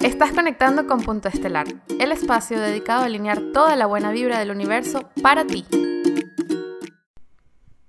Estás 0.00 0.30
conectando 0.30 0.86
con 0.86 1.02
Punto 1.02 1.28
Estelar, 1.28 1.66
el 1.98 2.12
espacio 2.12 2.60
dedicado 2.60 3.02
a 3.02 3.06
alinear 3.06 3.40
toda 3.52 3.74
la 3.74 3.86
buena 3.86 4.12
vibra 4.12 4.38
del 4.38 4.52
universo 4.52 5.10
para 5.20 5.44
ti. 5.44 5.64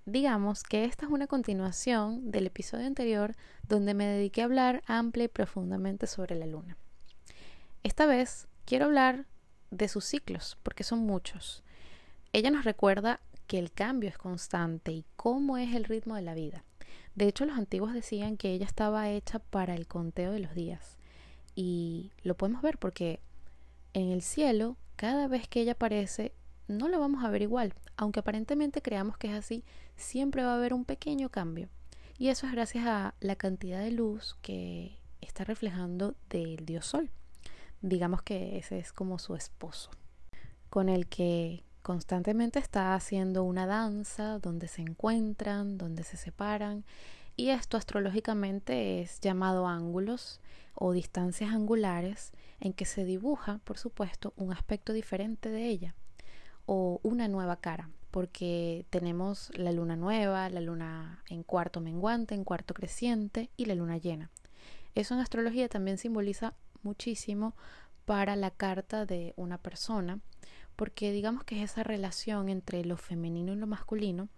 Digamos 0.05 0.63
que 0.63 0.85
esta 0.85 1.05
es 1.05 1.11
una 1.11 1.27
continuación 1.27 2.31
del 2.31 2.47
episodio 2.47 2.87
anterior 2.87 3.35
donde 3.67 3.93
me 3.93 4.07
dediqué 4.07 4.41
a 4.41 4.45
hablar 4.45 4.81
amplia 4.87 5.25
y 5.25 5.27
profundamente 5.27 6.07
sobre 6.07 6.33
la 6.35 6.47
luna. 6.47 6.77
Esta 7.83 8.07
vez 8.07 8.47
quiero 8.65 8.85
hablar 8.85 9.27
de 9.69 9.87
sus 9.87 10.03
ciclos, 10.03 10.57
porque 10.63 10.83
son 10.83 11.05
muchos. 11.05 11.63
Ella 12.33 12.49
nos 12.49 12.65
recuerda 12.65 13.19
que 13.45 13.59
el 13.59 13.71
cambio 13.71 14.09
es 14.09 14.17
constante 14.17 14.91
y 14.91 15.05
cómo 15.15 15.57
es 15.57 15.75
el 15.75 15.83
ritmo 15.83 16.15
de 16.15 16.23
la 16.23 16.33
vida. 16.33 16.63
De 17.13 17.27
hecho, 17.27 17.45
los 17.45 17.57
antiguos 17.57 17.93
decían 17.93 18.35
que 18.35 18.51
ella 18.51 18.65
estaba 18.65 19.09
hecha 19.09 19.37
para 19.37 19.75
el 19.75 19.87
conteo 19.87 20.31
de 20.31 20.39
los 20.39 20.55
días. 20.55 20.98
Y 21.55 22.11
lo 22.23 22.35
podemos 22.35 22.61
ver 22.61 22.77
porque 22.77 23.19
en 23.93 24.11
el 24.11 24.21
cielo, 24.21 24.77
cada 24.95 25.27
vez 25.27 25.47
que 25.47 25.61
ella 25.61 25.73
aparece, 25.73 26.33
no 26.67 26.87
la 26.87 26.97
vamos 26.97 27.23
a 27.23 27.29
ver 27.29 27.41
igual. 27.41 27.73
Aunque 27.97 28.19
aparentemente 28.19 28.81
creamos 28.81 29.17
que 29.17 29.27
es 29.27 29.33
así, 29.33 29.63
siempre 29.95 30.43
va 30.43 30.53
a 30.53 30.55
haber 30.55 30.73
un 30.73 30.85
pequeño 30.85 31.29
cambio. 31.29 31.69
Y 32.17 32.29
eso 32.29 32.45
es 32.45 32.51
gracias 32.51 32.85
a 32.85 33.13
la 33.19 33.35
cantidad 33.35 33.81
de 33.81 33.91
luz 33.91 34.37
que 34.41 34.97
está 35.21 35.43
reflejando 35.43 36.15
del 36.29 36.65
dios 36.65 36.85
sol. 36.85 37.09
Digamos 37.81 38.21
que 38.21 38.57
ese 38.57 38.79
es 38.79 38.91
como 38.91 39.19
su 39.19 39.35
esposo, 39.35 39.89
con 40.69 40.89
el 40.89 41.07
que 41.07 41.63
constantemente 41.81 42.59
está 42.59 42.93
haciendo 42.93 43.43
una 43.43 43.65
danza 43.65 44.37
donde 44.39 44.67
se 44.67 44.81
encuentran, 44.81 45.77
donde 45.77 46.03
se 46.03 46.17
separan. 46.17 46.83
Y 47.37 47.51
esto 47.51 47.77
astrológicamente 47.77 49.01
es 49.01 49.21
llamado 49.21 49.65
ángulos 49.65 50.41
o 50.79 50.93
distancias 50.93 51.53
angulares 51.53 52.31
en 52.61 52.73
que 52.73 52.85
se 52.85 53.03
dibuja, 53.03 53.59
por 53.65 53.77
supuesto, 53.77 54.33
un 54.37 54.53
aspecto 54.53 54.93
diferente 54.93 55.49
de 55.49 55.67
ella 55.67 55.95
o 56.65 57.01
una 57.03 57.27
nueva 57.27 57.57
cara, 57.57 57.89
porque 58.11 58.85
tenemos 58.89 59.51
la 59.55 59.73
luna 59.73 59.97
nueva, 59.97 60.49
la 60.49 60.61
luna 60.61 61.21
en 61.27 61.43
cuarto 61.43 61.81
menguante, 61.81 62.33
en 62.33 62.45
cuarto 62.45 62.73
creciente 62.73 63.49
y 63.57 63.65
la 63.65 63.75
luna 63.75 63.97
llena. 63.97 64.31
Eso 64.95 65.13
en 65.13 65.19
astrología 65.19 65.67
también 65.67 65.97
simboliza 65.97 66.53
muchísimo 66.81 67.55
para 68.05 68.37
la 68.37 68.49
carta 68.49 69.05
de 69.05 69.33
una 69.35 69.57
persona, 69.57 70.19
porque 70.77 71.11
digamos 71.11 71.43
que 71.43 71.61
es 71.61 71.71
esa 71.71 71.83
relación 71.83 72.47
entre 72.47 72.85
lo 72.85 72.95
femenino 72.95 73.51
y 73.51 73.57
lo 73.57 73.67
masculino 73.67 74.29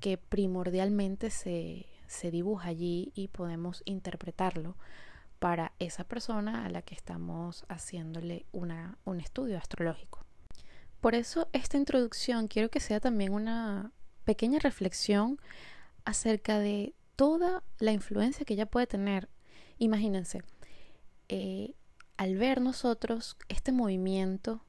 que 0.00 0.18
primordialmente 0.18 1.30
se, 1.30 1.86
se 2.06 2.30
dibuja 2.30 2.68
allí 2.68 3.10
y 3.14 3.28
podemos 3.28 3.82
interpretarlo 3.86 4.76
para 5.38 5.72
esa 5.78 6.04
persona 6.04 6.64
a 6.64 6.68
la 6.68 6.82
que 6.82 6.94
estamos 6.94 7.64
haciéndole 7.68 8.46
una, 8.52 8.98
un 9.04 9.20
estudio 9.20 9.58
astrológico. 9.58 10.24
Por 11.00 11.14
eso 11.14 11.48
esta 11.52 11.76
introducción 11.76 12.48
quiero 12.48 12.70
que 12.70 12.80
sea 12.80 13.00
también 13.00 13.32
una 13.32 13.92
pequeña 14.24 14.58
reflexión 14.58 15.38
acerca 16.04 16.58
de 16.58 16.94
toda 17.16 17.62
la 17.78 17.92
influencia 17.92 18.44
que 18.44 18.54
ella 18.54 18.66
puede 18.66 18.86
tener. 18.86 19.28
Imagínense, 19.78 20.42
eh, 21.28 21.74
al 22.16 22.36
ver 22.36 22.60
nosotros 22.60 23.36
este 23.48 23.70
movimiento 23.70 24.64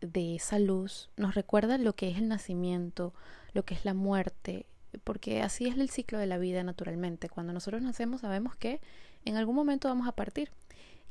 de 0.00 0.36
esa 0.36 0.58
luz, 0.58 1.10
nos 1.16 1.34
recuerda 1.34 1.78
lo 1.78 1.94
que 1.94 2.10
es 2.10 2.18
el 2.18 2.28
nacimiento, 2.28 3.14
lo 3.52 3.64
que 3.64 3.74
es 3.74 3.84
la 3.84 3.94
muerte, 3.94 4.66
porque 5.04 5.42
así 5.42 5.66
es 5.66 5.76
el 5.76 5.90
ciclo 5.90 6.18
de 6.18 6.26
la 6.26 6.38
vida 6.38 6.62
naturalmente. 6.62 7.28
Cuando 7.28 7.52
nosotros 7.52 7.82
nacemos 7.82 8.20
sabemos 8.20 8.56
que 8.56 8.80
en 9.24 9.36
algún 9.36 9.54
momento 9.54 9.88
vamos 9.88 10.08
a 10.08 10.12
partir. 10.12 10.50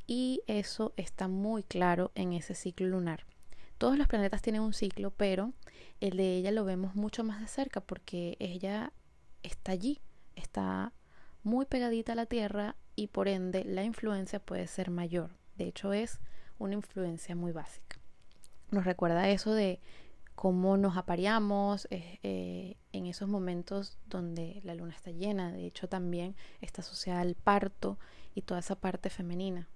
Y 0.06 0.42
eso 0.46 0.92
está 0.96 1.28
muy 1.28 1.62
claro 1.62 2.10
en 2.14 2.32
ese 2.32 2.54
ciclo 2.54 2.86
lunar. 2.88 3.24
Todos 3.78 3.98
los 3.98 4.08
planetas 4.08 4.42
tienen 4.42 4.62
un 4.62 4.74
ciclo, 4.74 5.10
pero 5.10 5.52
el 6.00 6.16
de 6.16 6.36
ella 6.36 6.50
lo 6.50 6.64
vemos 6.64 6.94
mucho 6.94 7.24
más 7.24 7.40
de 7.40 7.46
cerca 7.46 7.80
porque 7.80 8.36
ella 8.38 8.92
está 9.42 9.72
allí, 9.72 10.00
está 10.36 10.92
muy 11.42 11.66
pegadita 11.66 12.12
a 12.12 12.16
la 12.16 12.26
Tierra 12.26 12.76
y 12.94 13.08
por 13.08 13.28
ende 13.28 13.64
la 13.64 13.84
influencia 13.84 14.38
puede 14.38 14.66
ser 14.66 14.90
mayor. 14.90 15.30
De 15.56 15.66
hecho 15.66 15.92
es 15.92 16.20
una 16.58 16.74
influencia 16.74 17.34
muy 17.34 17.52
básica. 17.52 17.98
Nos 18.70 18.84
recuerda 18.84 19.28
eso 19.28 19.52
de 19.52 19.80
cómo 20.42 20.76
nos 20.76 20.96
apareamos 20.96 21.86
eh, 21.92 22.18
eh, 22.24 22.76
en 22.90 23.06
esos 23.06 23.28
momentos 23.28 23.96
donde 24.06 24.60
la 24.64 24.74
luna 24.74 24.92
está 24.92 25.12
llena. 25.12 25.52
De 25.52 25.64
hecho, 25.64 25.88
también 25.88 26.34
está 26.60 26.80
asociada 26.82 27.20
al 27.20 27.36
parto 27.36 27.96
y 28.34 28.42
toda 28.42 28.58
esa 28.58 28.74
parte 28.74 29.08
femenina. 29.08 29.68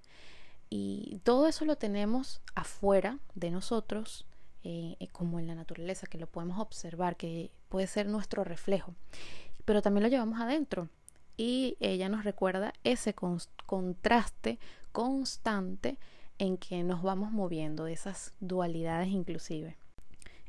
Y 0.68 1.20
todo 1.22 1.46
eso 1.46 1.66
lo 1.66 1.76
tenemos 1.76 2.40
afuera 2.56 3.20
de 3.36 3.52
nosotros, 3.52 4.26
eh, 4.64 4.96
como 5.12 5.38
en 5.38 5.46
la 5.46 5.54
naturaleza, 5.54 6.08
que 6.08 6.18
lo 6.18 6.26
podemos 6.26 6.58
observar, 6.58 7.14
que 7.14 7.52
puede 7.68 7.86
ser 7.86 8.08
nuestro 8.08 8.42
reflejo. 8.42 8.92
Pero 9.64 9.82
también 9.82 10.02
lo 10.02 10.08
llevamos 10.08 10.40
adentro. 10.40 10.88
Y 11.36 11.76
ella 11.78 12.08
nos 12.08 12.24
recuerda 12.24 12.72
ese 12.82 13.14
contraste 13.14 14.58
constante 14.90 15.96
en 16.38 16.56
que 16.56 16.82
nos 16.82 17.04
vamos 17.04 17.30
moviendo, 17.30 17.86
esas 17.86 18.34
dualidades 18.40 19.10
inclusive. 19.10 19.76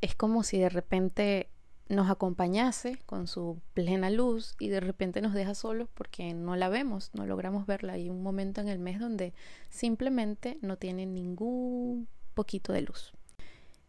Es 0.02 0.16
como 0.16 0.44
si 0.44 0.58
de 0.60 0.70
repente 0.70 1.50
nos 1.90 2.10
acompañase 2.10 3.00
con 3.06 3.28
su 3.28 3.62
plena 3.74 4.10
luz 4.10 4.56
y 4.60 4.70
de 4.70 4.80
repente 4.80 5.22
nos 5.22 5.34
deja 5.34 5.56
solos 5.56 5.88
porque 5.94 6.34
no 6.34 6.56
la 6.56 6.70
vemos, 6.70 7.12
no 7.14 7.26
logramos 7.26 7.66
verla. 7.66 7.94
Hay 7.94 8.10
un 8.10 8.22
momento 8.22 8.62
en 8.62 8.68
el 8.68 8.80
mes 8.80 9.00
donde 9.00 9.34
simplemente 9.70 10.58
no 10.62 10.78
tiene 10.78 11.06
ningún 11.06 12.08
poquito 12.34 12.74
de 12.74 12.82
luz. 12.82 13.14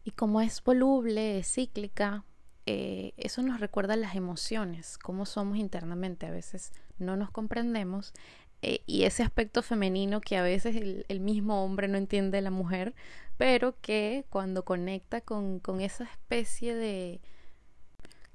Y 0.03 0.11
como 0.11 0.41
es 0.41 0.63
voluble, 0.63 1.39
es 1.39 1.53
cíclica, 1.53 2.23
eh, 2.65 3.13
eso 3.17 3.41
nos 3.41 3.59
recuerda 3.59 3.95
las 3.95 4.15
emociones, 4.15 4.97
cómo 4.97 5.25
somos 5.25 5.57
internamente. 5.57 6.25
A 6.25 6.31
veces 6.31 6.71
no 6.97 7.17
nos 7.17 7.31
comprendemos 7.31 8.13
eh, 8.61 8.81
y 8.85 9.03
ese 9.03 9.23
aspecto 9.23 9.63
femenino 9.63 10.19
que 10.19 10.37
a 10.37 10.41
veces 10.41 10.75
el, 10.75 11.19
mismo 11.19 11.63
hombre 11.63 11.87
no 11.87 11.97
entiende 11.97 12.37
de 12.37 12.41
la 12.41 12.51
mujer, 12.51 12.93
pero 13.39 13.79
que 13.79 14.25
cuando 14.29 14.65
conecta 14.65 15.21
con, 15.21 15.59
con 15.59 15.79
esa 15.79 16.03
especie 16.03 16.75
de 16.75 17.21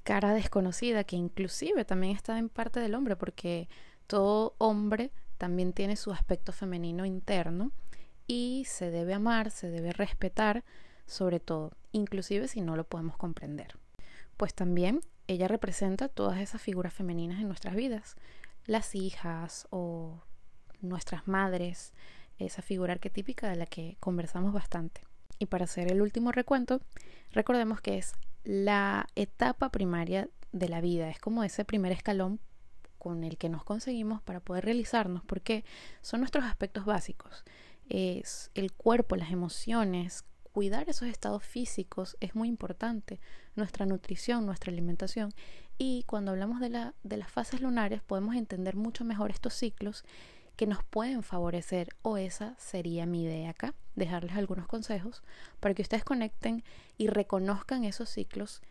cara 0.02 0.32
desconocida, 0.32 1.04
que 1.04 1.14
inclusive 1.14 1.84
también 1.84 2.16
está 2.16 2.38
en 2.38 2.48
parte 2.48 2.80
del 2.80 2.94
hombre, 2.94 3.14
porque 3.14 3.68
todo 4.06 4.54
hombre 4.56 5.12
también 5.36 5.74
tiene 5.74 5.96
su 5.96 6.10
aspecto 6.10 6.52
femenino 6.52 7.04
interno 7.04 7.70
y 8.26 8.64
se 8.66 8.90
debe 8.90 9.12
amar, 9.12 9.50
se 9.50 9.68
debe 9.68 9.92
respetar, 9.92 10.64
sobre 11.04 11.38
todo, 11.38 11.72
inclusive 11.92 12.48
si 12.48 12.62
no 12.62 12.74
lo 12.74 12.84
podemos 12.84 13.18
comprender. 13.18 13.76
Pues 14.38 14.54
también 14.54 15.00
ella 15.26 15.48
representa 15.48 16.08
todas 16.08 16.40
esas 16.40 16.62
figuras 16.62 16.94
femeninas 16.94 17.42
en 17.42 17.48
nuestras 17.48 17.74
vidas, 17.74 18.16
las 18.64 18.94
hijas 18.94 19.66
o 19.68 20.22
nuestras 20.80 21.28
madres, 21.28 21.92
esa 22.38 22.62
figura 22.62 22.92
arquetípica 22.92 23.48
de 23.48 23.56
la 23.56 23.66
que 23.66 23.96
conversamos 24.00 24.52
bastante. 24.52 25.02
Y 25.38 25.46
para 25.46 25.64
hacer 25.64 25.90
el 25.90 26.02
último 26.02 26.32
recuento, 26.32 26.80
recordemos 27.32 27.80
que 27.80 27.98
es 27.98 28.14
la 28.44 29.06
etapa 29.14 29.70
primaria 29.70 30.28
de 30.52 30.68
la 30.68 30.80
vida, 30.80 31.08
es 31.10 31.18
como 31.18 31.42
ese 31.44 31.64
primer 31.64 31.92
escalón 31.92 32.40
con 32.98 33.24
el 33.24 33.36
que 33.36 33.48
nos 33.48 33.64
conseguimos 33.64 34.22
para 34.22 34.40
poder 34.40 34.64
realizarnos, 34.64 35.22
porque 35.24 35.64
son 36.00 36.20
nuestros 36.20 36.44
aspectos 36.44 36.84
básicos. 36.84 37.44
Es 37.88 38.50
el 38.54 38.72
cuerpo, 38.72 39.16
las 39.16 39.30
emociones, 39.30 40.24
cuidar 40.52 40.88
esos 40.88 41.08
estados 41.08 41.42
físicos 41.42 42.16
es 42.20 42.36
muy 42.36 42.48
importante, 42.48 43.20
nuestra 43.56 43.86
nutrición, 43.86 44.46
nuestra 44.46 44.72
alimentación. 44.72 45.34
Y 45.76 46.04
cuando 46.04 46.30
hablamos 46.30 46.60
de, 46.60 46.70
la, 46.70 46.94
de 47.02 47.16
las 47.16 47.30
fases 47.30 47.60
lunares 47.60 48.00
podemos 48.02 48.36
entender 48.36 48.76
mucho 48.76 49.04
mejor 49.04 49.32
estos 49.32 49.52
ciclos 49.52 50.04
que 50.56 50.66
nos 50.66 50.84
pueden 50.84 51.22
favorecer 51.22 51.88
o 52.02 52.16
esa 52.16 52.54
sería 52.58 53.06
mi 53.06 53.24
idea 53.24 53.50
acá, 53.50 53.74
dejarles 53.96 54.36
algunos 54.36 54.66
consejos 54.66 55.22
para 55.60 55.74
que 55.74 55.82
ustedes 55.82 56.04
conecten 56.04 56.64
y 56.96 57.08
reconozcan 57.08 57.84
esos 57.84 58.08
ciclos 58.08 58.62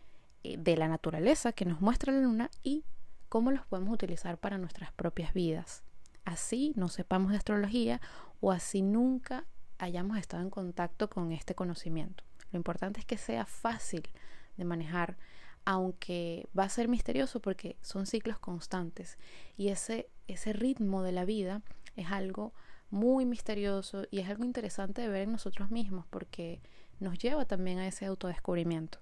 eh, 0.42 0.56
de 0.58 0.76
la 0.76 0.88
naturaleza 0.88 1.52
que 1.52 1.64
nos 1.64 1.80
muestra 1.80 2.12
la 2.12 2.20
luna 2.20 2.50
y 2.62 2.84
cómo 3.28 3.50
los 3.50 3.66
podemos 3.66 3.92
utilizar 3.92 4.38
para 4.38 4.58
nuestras 4.58 4.92
propias 4.92 5.34
vidas. 5.34 5.82
Así 6.24 6.72
no 6.76 6.88
sepamos 6.88 7.32
de 7.32 7.38
astrología 7.38 8.00
o 8.40 8.52
así 8.52 8.80
nunca 8.80 9.44
hayamos 9.78 10.18
estado 10.18 10.42
en 10.42 10.50
contacto 10.50 11.10
con 11.10 11.32
este 11.32 11.54
conocimiento. 11.54 12.24
Lo 12.52 12.56
importante 12.56 13.00
es 13.00 13.06
que 13.06 13.18
sea 13.18 13.44
fácil 13.44 14.08
de 14.56 14.64
manejar, 14.64 15.16
aunque 15.64 16.46
va 16.58 16.64
a 16.64 16.68
ser 16.68 16.88
misterioso 16.88 17.40
porque 17.40 17.76
son 17.82 18.06
ciclos 18.06 18.38
constantes 18.38 19.18
y 19.56 19.68
ese, 19.68 20.08
ese 20.28 20.52
ritmo 20.52 21.02
de 21.02 21.12
la 21.12 21.24
vida 21.24 21.62
es 21.96 22.10
algo 22.10 22.52
muy 22.90 23.24
misterioso 23.24 24.04
y 24.10 24.20
es 24.20 24.28
algo 24.28 24.44
interesante 24.44 25.02
de 25.02 25.08
ver 25.08 25.22
en 25.22 25.32
nosotros 25.32 25.70
mismos 25.70 26.06
porque 26.10 26.60
nos 27.00 27.18
lleva 27.18 27.44
también 27.44 27.78
a 27.78 27.86
ese 27.86 28.06
autodescubrimiento. 28.06 28.98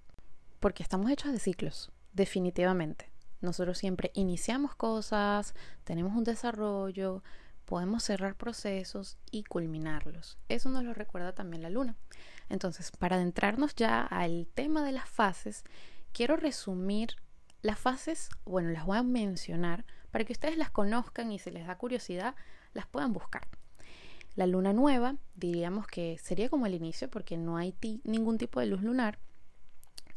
Porque 0.60 0.82
estamos 0.82 1.10
hechos 1.10 1.32
de 1.32 1.38
ciclos, 1.38 1.90
definitivamente. 2.12 3.10
Nosotros 3.40 3.76
siempre 3.76 4.12
iniciamos 4.14 4.74
cosas, 4.74 5.54
tenemos 5.84 6.14
un 6.16 6.24
desarrollo, 6.24 7.22
podemos 7.64 8.04
cerrar 8.04 8.36
procesos 8.36 9.18
y 9.30 9.44
culminarlos. 9.44 10.38
Eso 10.48 10.68
nos 10.68 10.84
lo 10.84 10.94
recuerda 10.94 11.34
también 11.34 11.62
la 11.62 11.70
luna. 11.70 11.96
Entonces, 12.48 12.92
para 12.92 13.16
adentrarnos 13.16 13.74
ya 13.74 14.02
al 14.02 14.46
tema 14.54 14.84
de 14.84 14.92
las 14.92 15.08
fases, 15.08 15.64
quiero 16.12 16.36
resumir 16.36 17.16
las 17.62 17.78
fases, 17.78 18.28
bueno, 18.44 18.70
las 18.70 18.86
voy 18.86 18.98
a 18.98 19.02
mencionar 19.02 19.84
para 20.10 20.24
que 20.24 20.32
ustedes 20.32 20.56
las 20.56 20.70
conozcan 20.70 21.32
y 21.32 21.38
si 21.38 21.50
les 21.50 21.66
da 21.66 21.78
curiosidad, 21.78 22.34
las 22.74 22.86
puedan 22.86 23.12
buscar. 23.12 23.46
La 24.34 24.46
luna 24.46 24.72
nueva, 24.72 25.16
diríamos 25.34 25.86
que 25.86 26.18
sería 26.18 26.48
como 26.48 26.66
el 26.66 26.74
inicio 26.74 27.10
porque 27.10 27.36
no 27.36 27.56
hay 27.56 27.74
ningún 28.04 28.38
tipo 28.38 28.60
de 28.60 28.66
luz 28.66 28.82
lunar. 28.82 29.18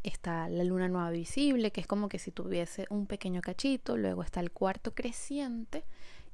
Está 0.03 0.47
la 0.50 0.63
luna 0.63 0.88
nueva 0.88 1.09
visible, 1.09 1.71
que 1.71 1.81
es 1.81 1.88
como 1.88 2.07
que 2.09 2.19
si 2.19 2.31
tuviese 2.31 2.86
un 2.89 3.07
pequeño 3.07 3.42
cachito. 3.42 3.97
Luego 3.97 4.24
está 4.24 4.39
el 4.39 4.51
cuarto 4.51 4.94
creciente, 4.94 5.83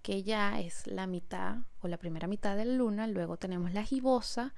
que 0.02 0.24
ya 0.24 0.60
es 0.60 0.86
la 0.88 1.08
mitad 1.08 1.60
o 1.80 1.88
la 1.88 1.98
primera 1.98 2.28
mitad 2.28 2.56
de 2.56 2.66
la 2.66 2.74
luna. 2.74 3.08
Luego 3.08 3.38
tenemos 3.38 3.74
la 3.74 3.84
gibosa, 3.84 4.54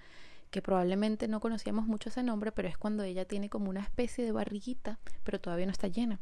que 0.53 0.61
probablemente 0.61 1.27
no 1.27 1.39
conocíamos 1.39 1.87
mucho 1.87 2.09
ese 2.09 2.21
nombre, 2.21 2.51
pero 2.51 2.67
es 2.67 2.77
cuando 2.77 3.01
ella 3.01 3.25
tiene 3.25 3.49
como 3.49 3.71
una 3.71 3.81
especie 3.81 4.23
de 4.23 4.31
barriguita, 4.31 4.99
pero 5.23 5.41
todavía 5.41 5.65
no 5.65 5.71
está 5.71 5.87
llena. 5.87 6.21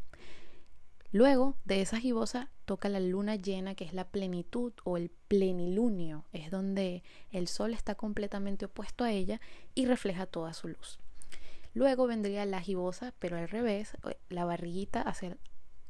Luego 1.11 1.57
de 1.65 1.81
esa 1.81 1.99
gibosa 1.99 2.49
toca 2.63 2.87
la 2.87 3.01
luna 3.01 3.35
llena, 3.35 3.75
que 3.75 3.83
es 3.83 3.91
la 3.91 4.07
plenitud 4.07 4.71
o 4.85 4.95
el 4.95 5.11
plenilunio, 5.27 6.23
es 6.31 6.49
donde 6.49 7.03
el 7.29 7.49
sol 7.49 7.73
está 7.73 7.95
completamente 7.95 8.63
opuesto 8.63 9.03
a 9.03 9.11
ella 9.11 9.41
y 9.75 9.85
refleja 9.85 10.25
toda 10.27 10.53
su 10.53 10.69
luz. 10.69 11.01
Luego 11.73 12.07
vendría 12.07 12.45
la 12.45 12.61
gibosa, 12.61 13.13
pero 13.19 13.35
al 13.35 13.49
revés, 13.49 13.97
eh, 14.09 14.17
la 14.29 14.45
barriguita 14.45 15.01
hacia 15.01 15.35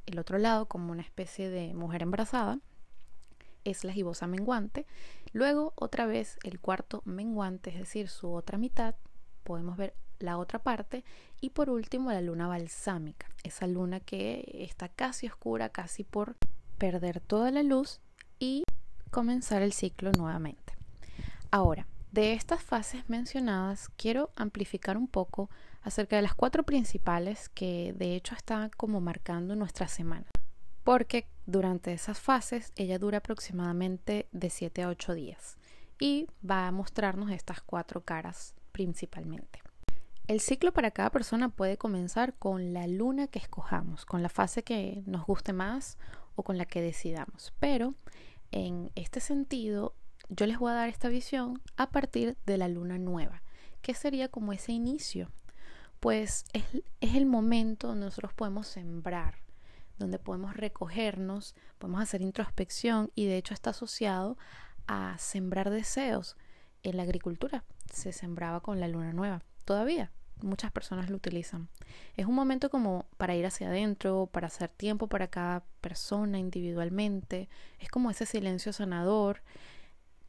el 0.07 0.17
otro 0.17 0.39
lado 0.39 0.65
como 0.65 0.91
una 0.91 1.03
especie 1.03 1.51
de 1.51 1.75
mujer 1.75 2.01
embarazada 2.01 2.57
es 3.63 3.83
la 3.83 3.93
gibosa 3.93 4.25
menguante. 4.25 4.87
Luego, 5.33 5.73
otra 5.75 6.05
vez, 6.05 6.37
el 6.43 6.59
cuarto 6.59 7.01
menguante, 7.05 7.69
es 7.69 7.77
decir, 7.77 8.09
su 8.09 8.33
otra 8.33 8.57
mitad, 8.57 8.95
podemos 9.43 9.77
ver 9.77 9.95
la 10.19 10.37
otra 10.37 10.59
parte. 10.59 11.03
Y 11.39 11.51
por 11.51 11.69
último, 11.69 12.11
la 12.11 12.21
luna 12.21 12.47
balsámica, 12.47 13.27
esa 13.43 13.67
luna 13.67 13.99
que 13.99 14.67
está 14.69 14.89
casi 14.89 15.27
oscura, 15.27 15.69
casi 15.69 16.03
por 16.03 16.35
perder 16.77 17.21
toda 17.21 17.51
la 17.51 17.63
luz 17.63 18.01
y 18.39 18.63
comenzar 19.09 19.61
el 19.61 19.73
ciclo 19.73 20.11
nuevamente. 20.11 20.73
Ahora, 21.49 21.87
de 22.11 22.33
estas 22.33 22.61
fases 22.61 23.07
mencionadas, 23.09 23.89
quiero 23.95 24.31
amplificar 24.35 24.97
un 24.97 25.07
poco 25.07 25.49
acerca 25.81 26.17
de 26.17 26.21
las 26.21 26.35
cuatro 26.35 26.63
principales 26.63 27.49
que 27.49 27.93
de 27.97 28.15
hecho 28.15 28.35
están 28.35 28.69
como 28.69 28.99
marcando 28.99 29.55
nuestra 29.55 29.87
semana 29.87 30.27
porque 30.83 31.27
durante 31.45 31.93
esas 31.93 32.19
fases 32.19 32.71
ella 32.75 32.99
dura 32.99 33.19
aproximadamente 33.19 34.27
de 34.31 34.49
7 34.49 34.83
a 34.83 34.89
8 34.89 35.13
días 35.13 35.57
y 35.99 36.27
va 36.47 36.67
a 36.67 36.71
mostrarnos 36.71 37.29
estas 37.31 37.61
cuatro 37.61 38.01
caras 38.01 38.55
principalmente. 38.71 39.61
El 40.27 40.39
ciclo 40.39 40.71
para 40.71 40.91
cada 40.91 41.09
persona 41.09 41.49
puede 41.49 41.77
comenzar 41.77 42.33
con 42.33 42.73
la 42.73 42.87
luna 42.87 43.27
que 43.27 43.39
escojamos, 43.39 44.05
con 44.05 44.23
la 44.23 44.29
fase 44.29 44.63
que 44.63 45.03
nos 45.05 45.25
guste 45.25 45.53
más 45.53 45.97
o 46.35 46.43
con 46.43 46.57
la 46.57 46.65
que 46.65 46.81
decidamos. 46.81 47.53
Pero 47.59 47.95
en 48.51 48.91
este 48.95 49.19
sentido, 49.19 49.93
yo 50.29 50.45
les 50.45 50.57
voy 50.57 50.71
a 50.71 50.75
dar 50.75 50.89
esta 50.89 51.09
visión 51.09 51.61
a 51.75 51.89
partir 51.89 52.37
de 52.45 52.57
la 52.57 52.67
luna 52.67 52.97
nueva, 52.97 53.43
que 53.81 53.93
sería 53.93 54.29
como 54.29 54.53
ese 54.53 54.71
inicio. 54.71 55.29
Pues 55.99 56.45
es, 56.53 56.63
es 57.01 57.15
el 57.15 57.25
momento 57.25 57.87
donde 57.89 58.05
nosotros 58.05 58.33
podemos 58.33 58.67
sembrar, 58.67 59.35
donde 60.01 60.19
podemos 60.19 60.55
recogernos, 60.55 61.55
podemos 61.77 62.01
hacer 62.01 62.21
introspección 62.21 63.11
y 63.15 63.25
de 63.25 63.37
hecho 63.37 63.53
está 63.53 63.69
asociado 63.69 64.37
a 64.87 65.17
sembrar 65.17 65.69
deseos. 65.69 66.35
En 66.83 66.97
la 66.97 67.03
agricultura 67.03 67.63
se 67.91 68.11
sembraba 68.11 68.61
con 68.61 68.79
la 68.79 68.87
luna 68.87 69.13
nueva. 69.13 69.43
Todavía 69.65 70.11
muchas 70.43 70.71
personas 70.71 71.09
lo 71.09 71.15
utilizan. 71.15 71.69
Es 72.15 72.25
un 72.25 72.35
momento 72.35 72.69
como 72.69 73.05
para 73.17 73.35
ir 73.35 73.45
hacia 73.45 73.67
adentro, 73.67 74.27
para 74.31 74.47
hacer 74.47 74.69
tiempo 74.69 75.07
para 75.07 75.27
cada 75.27 75.63
persona 75.81 76.39
individualmente. 76.39 77.49
Es 77.79 77.89
como 77.89 78.09
ese 78.09 78.25
silencio 78.25 78.73
sanador 78.73 79.41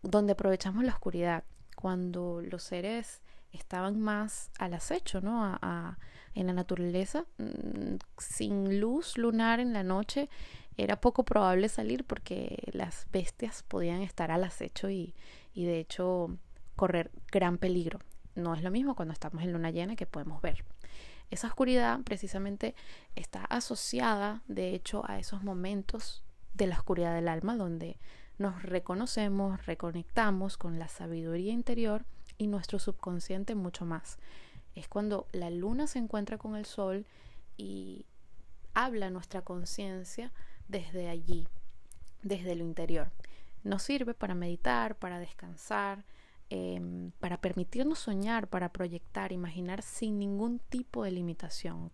donde 0.02 0.32
aprovechamos 0.32 0.84
la 0.84 0.92
oscuridad. 0.92 1.44
Cuando 1.76 2.40
los 2.42 2.62
seres 2.62 3.22
estaban 3.52 4.00
más 4.00 4.50
al 4.58 4.74
acecho, 4.74 5.20
¿no? 5.20 5.44
A, 5.44 5.98
en 6.34 6.46
la 6.46 6.54
naturaleza, 6.54 7.26
mm, 7.38 7.96
sin 8.18 8.80
luz 8.80 9.18
lunar 9.18 9.60
en 9.60 9.72
la 9.72 9.82
noche, 9.82 10.30
era 10.76 11.00
poco 11.00 11.24
probable 11.24 11.68
salir 11.68 12.04
porque 12.04 12.70
las 12.72 13.06
bestias 13.12 13.62
podían 13.62 14.00
estar 14.00 14.30
al 14.30 14.44
acecho 14.44 14.88
y, 14.88 15.14
y 15.52 15.66
de 15.66 15.78
hecho 15.78 16.38
correr 16.76 17.10
gran 17.30 17.58
peligro. 17.58 17.98
No 18.34 18.54
es 18.54 18.62
lo 18.62 18.70
mismo 18.70 18.94
cuando 18.94 19.12
estamos 19.12 19.42
en 19.42 19.52
luna 19.52 19.70
llena 19.70 19.94
que 19.94 20.06
podemos 20.06 20.40
ver. 20.40 20.64
Esa 21.30 21.48
oscuridad 21.48 22.00
precisamente 22.00 22.74
está 23.14 23.44
asociada, 23.44 24.42
de 24.48 24.74
hecho, 24.74 25.02
a 25.08 25.18
esos 25.18 25.42
momentos 25.42 26.24
de 26.54 26.66
la 26.66 26.76
oscuridad 26.76 27.14
del 27.14 27.28
alma 27.28 27.56
donde 27.56 27.98
nos 28.38 28.62
reconocemos, 28.62 29.64
reconectamos 29.66 30.56
con 30.56 30.78
la 30.78 30.88
sabiduría 30.88 31.52
interior 31.52 32.04
y 32.42 32.46
nuestro 32.46 32.78
subconsciente 32.78 33.54
mucho 33.54 33.84
más. 33.84 34.18
Es 34.74 34.88
cuando 34.88 35.26
la 35.32 35.50
luna 35.50 35.86
se 35.86 35.98
encuentra 35.98 36.38
con 36.38 36.56
el 36.56 36.64
sol 36.64 37.06
y 37.56 38.06
habla 38.74 39.10
nuestra 39.10 39.42
conciencia 39.42 40.32
desde 40.68 41.08
allí, 41.08 41.46
desde 42.22 42.54
lo 42.54 42.64
interior. 42.64 43.10
Nos 43.64 43.82
sirve 43.82 44.14
para 44.14 44.34
meditar, 44.34 44.96
para 44.96 45.20
descansar, 45.20 46.04
em, 46.50 47.12
para 47.20 47.40
permitirnos 47.40 48.00
soñar, 48.00 48.48
para 48.48 48.72
proyectar, 48.72 49.32
imaginar 49.32 49.82
sin 49.82 50.18
ningún 50.18 50.58
tipo 50.58 51.04
de 51.04 51.12
limitación. 51.12 51.90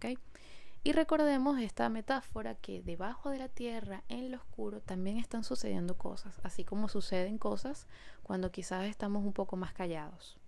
Y 0.84 0.92
recordemos 0.92 1.60
esta 1.60 1.88
metáfora 1.88 2.54
que 2.54 2.82
debajo 2.82 3.30
de 3.30 3.38
la 3.38 3.48
tierra, 3.48 4.04
en 4.08 4.30
lo 4.30 4.38
oscuro, 4.38 4.80
también 4.80 5.18
están 5.18 5.44
sucediendo 5.44 5.98
cosas, 5.98 6.40
así 6.42 6.64
como 6.64 6.88
suceden 6.88 7.38
cosas 7.38 7.86
cuando 8.22 8.50
quizás 8.50 8.84
estamos 8.86 9.24
un 9.24 9.32
poco 9.32 9.56
más 9.56 9.72
callados. 9.72 10.38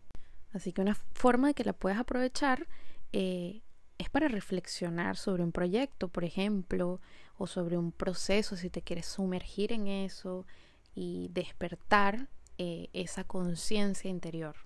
Así 0.53 0.73
que 0.73 0.81
una 0.81 0.95
forma 0.95 1.49
de 1.49 1.55
que 1.55 1.65
la 1.65 1.73
puedas 1.73 1.99
aprovechar 1.99 2.67
eh, 3.13 3.63
es 3.99 4.09
para 4.09 4.29
reflexionar 4.29 5.17
sobre 5.17 5.43
un 5.43 5.53
proyecto, 5.53 6.09
por 6.09 6.25
ejemplo, 6.25 7.01
o 7.37 7.47
sobre 7.47 7.77
un 7.77 7.93
proceso, 7.93 8.57
si 8.57 8.71
te 8.71 8.83
quieres 8.83 9.07
sumergir 9.07 9.73
en 9.73 9.89
eso 9.89 10.47
y 10.95 11.29
despertar 11.33 12.29
eh, 12.59 12.89
esa 12.93 13.25
conciencia 13.25 14.11
interior. 14.11 14.57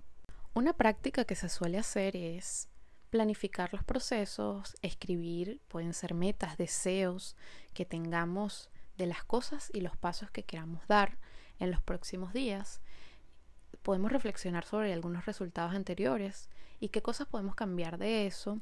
Una 0.53 0.73
práctica 0.73 1.25
que 1.25 1.35
se 1.35 1.49
suele 1.49 1.77
hacer 1.77 2.15
es 2.15 2.69
planificar 3.15 3.71
los 3.71 3.81
procesos, 3.81 4.75
escribir, 4.81 5.61
pueden 5.69 5.93
ser 5.93 6.13
metas, 6.13 6.57
deseos 6.57 7.37
que 7.73 7.85
tengamos 7.85 8.69
de 8.97 9.05
las 9.05 9.23
cosas 9.23 9.71
y 9.73 9.79
los 9.79 9.95
pasos 9.95 10.31
que 10.31 10.43
queramos 10.43 10.85
dar 10.89 11.17
en 11.59 11.71
los 11.71 11.81
próximos 11.81 12.33
días. 12.33 12.81
Podemos 13.83 14.11
reflexionar 14.11 14.65
sobre 14.65 14.91
algunos 14.91 15.25
resultados 15.25 15.73
anteriores 15.73 16.49
y 16.81 16.89
qué 16.89 17.01
cosas 17.01 17.25
podemos 17.25 17.55
cambiar 17.55 17.97
de 17.97 18.27
eso. 18.27 18.59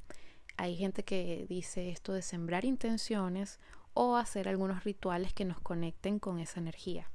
Hay 0.55 0.75
gente 0.75 1.03
que 1.03 1.48
dice 1.50 1.89
esto 1.89 2.13
de 2.13 2.22
sembrar 2.22 2.63
intenciones 2.63 3.60
o 3.95 4.17
hacer 4.17 4.48
algunos 4.48 4.83
rituales 4.83 5.33
que 5.33 5.45
nos 5.45 5.60
conecten 5.62 6.19
con 6.19 6.38
esa 6.38 6.60
energía. 6.60 7.10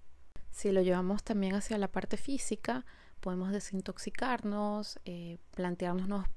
Si 0.50 0.72
lo 0.72 0.82
llevamos 0.82 1.22
también 1.22 1.54
hacia 1.54 1.78
la 1.78 1.86
parte 1.86 2.16
física, 2.16 2.84
podemos 3.20 3.52
desintoxicarnos, 3.52 4.98
eh, 5.04 5.38
plantearnos 5.54 6.08
nuevos 6.08 6.28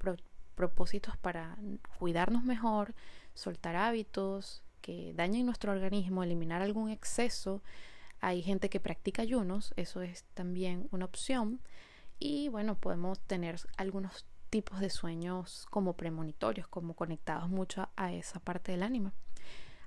propósitos 0.62 1.18
para 1.18 1.58
cuidarnos 1.98 2.44
mejor, 2.44 2.94
soltar 3.34 3.76
hábitos 3.76 4.62
que 4.82 5.12
dañen 5.16 5.48
nuestro 5.48 5.72
organismo, 5.72 6.22
eliminar 6.22 6.62
algún 6.62 6.92
exceso. 6.92 7.64
Hay 8.20 8.44
gente 8.44 8.70
que 8.70 8.80
practica 8.80 9.24
ayunos, 9.24 9.74
eso 9.76 10.04
es 10.04 10.24
también 10.36 10.88
una 10.92 11.06
opción. 11.06 11.62
Y 12.20 12.50
bueno, 12.50 12.76
podemos 12.76 13.20
tener 13.22 13.60
algunos 13.76 14.28
tipos 14.52 14.80
de 14.82 14.92
sueños 14.92 15.66
como 15.72 15.94
premonitorios, 15.94 16.68
como 16.68 16.94
conectados 16.94 17.50
mucho 17.50 17.90
a 17.96 18.14
esa 18.14 18.40
parte 18.40 18.72
del 18.72 18.84
ánima. 18.84 19.14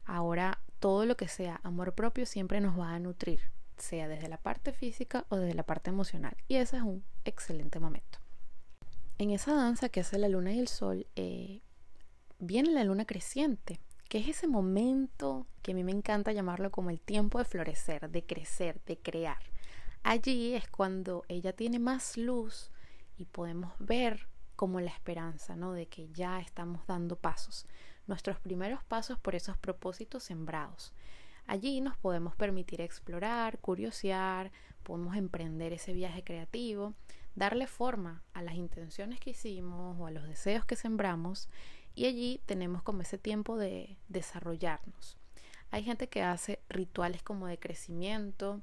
Ahora, 0.04 0.59
todo 0.81 1.07
lo 1.07 1.16
que 1.16 1.28
sea 1.28 1.61
amor 1.62 1.95
propio 1.95 2.26
siempre 2.26 2.61
nos 2.61 2.76
va 2.76 2.95
a 2.95 2.99
nutrir, 2.99 3.38
sea 3.76 4.09
desde 4.09 4.28
la 4.28 4.38
parte 4.38 4.73
física 4.73 5.25
o 5.28 5.37
desde 5.37 5.54
la 5.54 5.62
parte 5.62 5.90
emocional. 5.90 6.37
Y 6.49 6.57
ese 6.57 6.78
es 6.78 6.83
un 6.83 7.04
excelente 7.25 7.78
momento 7.78 8.24
en 9.18 9.30
esa 9.30 9.54
danza 9.54 9.88
que 9.88 10.00
hace 10.00 10.18
la 10.18 10.28
luna 10.28 10.52
y 10.52 10.59
el 10.59 10.68
sol, 10.68 11.06
eh, 11.16 11.62
viene 12.38 12.71
la 12.73 12.85
luna 12.85 13.04
creciente, 13.04 13.80
que 14.09 14.18
es 14.18 14.28
ese 14.28 14.49
momento 14.49 15.47
que 15.62 15.73
a 15.73 15.75
mí 15.75 15.85
me 15.85 15.92
encanta 15.92 16.33
llamarlo 16.33 16.71
como 16.71 16.90
el 16.90 17.00
tiempo 17.00 17.38
de 17.38 17.44
florecer, 17.44 18.11
de 18.11 18.25
crecer, 18.25 18.80
de 18.87 18.99
crear. 18.99 19.38
Allí 20.02 20.54
es 20.54 20.68
cuando 20.68 21.25
ella 21.28 21.52
tiene 21.54 21.78
más 21.78 22.16
luz 22.16 22.71
y 23.16 23.25
podemos 23.25 23.73
ver 23.78 24.28
como 24.56 24.80
la 24.80 24.90
esperanza, 24.90 25.56
¿no? 25.56 25.73
De 25.73 25.87
que 25.87 26.09
ya 26.12 26.40
estamos 26.40 26.87
dando 26.87 27.16
pasos, 27.16 27.66
nuestros 28.06 28.38
primeros 28.40 28.85
pasos 28.85 29.18
por 29.18 29.35
esos 29.35 29.56
propósitos 29.56 30.23
sembrados. 30.23 30.92
Allí 31.47 31.80
nos 31.80 31.97
podemos 31.97 32.35
permitir 32.37 32.80
explorar, 32.80 33.59
curiosear, 33.59 34.52
podemos 34.83 35.16
emprender 35.16 35.73
ese 35.73 35.92
viaje 35.92 36.23
creativo, 36.23 36.94
darle 37.35 37.67
forma 37.67 38.23
a 38.33 38.43
las 38.43 38.55
intenciones 38.55 39.21
que 39.21 39.31
hicimos 39.31 39.99
o 39.99 40.07
a 40.07 40.11
los 40.11 40.26
deseos 40.26 40.64
que 40.64 40.76
sembramos 40.76 41.49
y 41.95 42.07
allí 42.07 42.41
tenemos 42.47 42.83
como 42.83 43.03
ese 43.03 43.19
tiempo 43.19 43.57
de 43.57 43.97
desarrollarnos. 44.09 45.17
Hay 45.71 45.83
gente 45.83 46.09
que 46.09 46.23
hace 46.23 46.61
rituales 46.69 47.23
como 47.23 47.47
de 47.47 47.59
crecimiento, 47.59 48.62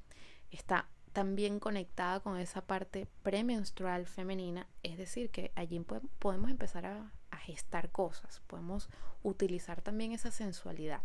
está 0.50 0.88
también 1.14 1.60
conectada 1.60 2.22
con 2.22 2.38
esa 2.38 2.62
parte 2.62 3.08
premenstrual 3.22 4.06
femenina, 4.06 4.68
es 4.84 4.98
decir, 4.98 5.30
que 5.30 5.52
allí 5.56 5.84
podemos 6.20 6.50
empezar 6.50 6.86
a, 6.86 7.12
a 7.32 7.38
gestar 7.38 7.92
cosas, 7.92 8.42
podemos 8.48 8.90
utilizar 9.24 9.82
también 9.82 10.14
esa 10.14 10.32
sensualidad 10.32 11.02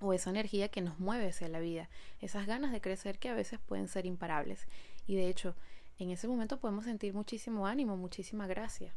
o 0.00 0.12
esa 0.12 0.30
energía 0.30 0.68
que 0.68 0.80
nos 0.80 0.98
mueve 0.98 1.28
hacia 1.28 1.48
la 1.48 1.60
vida, 1.60 1.88
esas 2.20 2.46
ganas 2.46 2.72
de 2.72 2.80
crecer 2.80 3.18
que 3.18 3.28
a 3.28 3.34
veces 3.34 3.60
pueden 3.60 3.86
ser 3.86 4.06
imparables. 4.06 4.66
Y 5.06 5.14
de 5.14 5.28
hecho, 5.28 5.54
en 6.04 6.10
ese 6.10 6.28
momento 6.28 6.58
podemos 6.58 6.84
sentir 6.84 7.14
muchísimo 7.14 7.66
ánimo, 7.66 7.96
muchísima 7.96 8.46
gracia. 8.46 8.94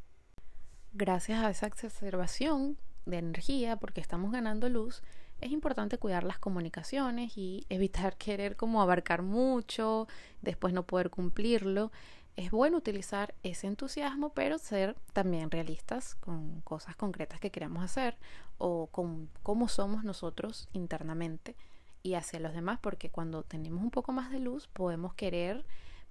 Gracias 0.94 1.44
a 1.44 1.50
esa 1.50 1.68
exacerbación 1.68 2.78
de 3.06 3.18
energía, 3.18 3.78
porque 3.78 4.02
estamos 4.02 4.32
ganando 4.32 4.70
luz, 4.70 5.02
es 5.42 5.52
importante 5.52 5.98
cuidar 5.98 6.24
las 6.24 6.40
comunicaciones 6.40 7.38
y 7.38 7.66
evitar 7.70 8.16
querer 8.18 8.56
como 8.56 8.82
abarcar 8.82 9.22
mucho, 9.22 10.08
después 10.42 10.74
no 10.74 10.84
poder 10.84 11.10
cumplirlo. 11.10 11.92
Es 12.36 12.50
bueno 12.50 12.78
utilizar 12.78 13.36
ese 13.44 13.68
entusiasmo, 13.68 14.30
pero 14.34 14.58
ser 14.58 14.96
también 15.12 15.52
realistas 15.52 16.16
con 16.16 16.62
cosas 16.62 16.96
concretas 16.96 17.40
que 17.40 17.52
queremos 17.52 17.84
hacer 17.84 18.18
o 18.58 18.88
con 18.88 19.30
cómo 19.44 19.68
somos 19.68 20.04
nosotros 20.04 20.68
internamente 20.74 21.56
y 22.02 22.16
hacia 22.16 22.40
los 22.40 22.54
demás, 22.54 22.80
porque 22.82 23.10
cuando 23.10 23.44
tenemos 23.44 23.84
un 23.84 23.92
poco 23.92 24.12
más 24.14 24.32
de 24.32 24.40
luz 24.40 24.68
podemos 24.68 25.14
querer 25.14 25.64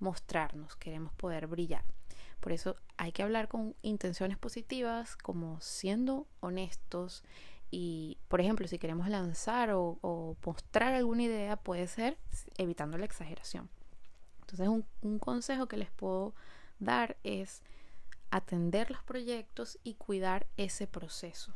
mostrarnos, 0.02 0.76
queremos 0.76 1.12
poder 1.14 1.46
brillar. 1.46 1.84
Por 2.40 2.52
eso 2.52 2.76
hay 2.96 3.12
que 3.12 3.22
hablar 3.22 3.48
con 3.48 3.74
intenciones 3.82 4.36
positivas, 4.36 5.16
como 5.16 5.60
siendo 5.60 6.26
honestos, 6.40 7.22
y, 7.70 8.18
por 8.28 8.40
ejemplo, 8.40 8.68
si 8.68 8.78
queremos 8.78 9.08
lanzar 9.08 9.70
o, 9.72 10.36
mostrar 10.44 10.92
alguna 10.92 11.22
idea, 11.22 11.56
puede 11.56 11.86
ser 11.86 12.18
evitando 12.58 12.98
la 12.98 13.06
exageración. 13.06 13.70
Entonces, 14.40 14.68
un, 14.68 14.84
un 15.00 15.18
consejo 15.18 15.68
que 15.68 15.78
les 15.78 15.90
puedo 15.90 16.34
dar 16.80 17.16
es 17.22 17.62
atender 18.30 18.90
los 18.90 19.02
proyectos 19.04 19.78
y 19.84 19.94
cuidar 19.94 20.46
ese 20.58 20.86
proceso. 20.86 21.54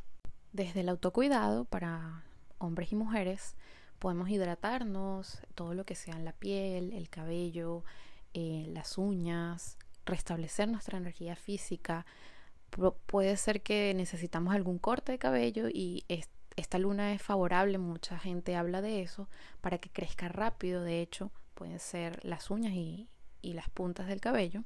Desde 0.53 0.81
el 0.81 0.89
autocuidado 0.89 1.65
para 1.65 2.25
hombres 2.59 2.93
y 2.93 2.97
mujeres, 2.97 3.57
podemos 3.99 4.31
hidratarnos, 4.31 5.41
todo 5.55 5.75
lo 5.75 5.85
que 5.85 5.95
sea 5.95 6.19
la 6.19 6.33
piel, 6.33 6.93
el 6.93 7.11
cabello, 7.11 7.85
eh, 8.39 8.67
las 8.69 8.99
uñas, 8.99 9.79
restablecer 10.05 10.69
nuestra 10.69 10.99
energía 10.99 11.37
física, 11.37 12.05
puede 13.07 13.35
ser 13.39 13.63
que 13.63 13.95
necesitamos 13.95 14.55
algún 14.55 14.79
corte 14.79 15.13
de 15.13 15.19
cabello 15.19 15.69
y 15.73 16.05
esta 16.57 16.79
luna 16.79 17.15
es 17.15 17.23
favorable, 17.23 17.79
mucha 17.79 18.19
gente 18.19 18.55
habla 18.55 18.83
de 18.83 19.01
eso, 19.01 19.31
para 19.63 19.79
que 19.79 19.89
crezca 19.89 20.29
rápido, 20.29 20.83
de 20.83 21.01
hecho, 21.01 21.33
pueden 21.55 21.79
ser 21.79 22.23
las 22.27 22.51
uñas 22.51 22.75
y, 22.75 23.09
y 23.41 23.55
las 23.55 23.71
puntas 23.71 24.07
del 24.07 24.21
cabello. 24.21 24.65